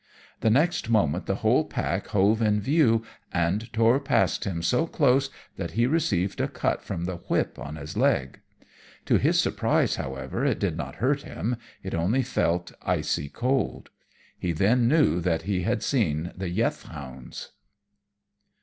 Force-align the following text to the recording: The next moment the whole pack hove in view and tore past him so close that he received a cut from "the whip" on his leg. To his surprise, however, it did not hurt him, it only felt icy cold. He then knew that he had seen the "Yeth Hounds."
The 0.39 0.49
next 0.49 0.89
moment 0.89 1.27
the 1.27 1.35
whole 1.45 1.63
pack 1.63 2.07
hove 2.07 2.41
in 2.41 2.59
view 2.59 3.03
and 3.31 3.71
tore 3.71 3.99
past 3.99 4.45
him 4.45 4.63
so 4.63 4.87
close 4.87 5.29
that 5.57 5.73
he 5.73 5.85
received 5.85 6.41
a 6.41 6.47
cut 6.47 6.81
from 6.81 7.05
"the 7.05 7.17
whip" 7.17 7.59
on 7.59 7.75
his 7.75 7.95
leg. 7.95 8.39
To 9.05 9.19
his 9.19 9.39
surprise, 9.39 9.97
however, 9.97 10.43
it 10.43 10.57
did 10.57 10.75
not 10.75 10.95
hurt 10.95 11.21
him, 11.21 11.55
it 11.83 11.93
only 11.93 12.23
felt 12.23 12.71
icy 12.81 13.29
cold. 13.29 13.91
He 14.39 14.53
then 14.53 14.87
knew 14.87 15.19
that 15.21 15.43
he 15.43 15.61
had 15.61 15.83
seen 15.83 16.33
the 16.35 16.49
"Yeth 16.49 16.81
Hounds." 16.87 17.51